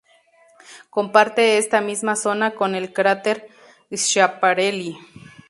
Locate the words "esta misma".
1.59-2.15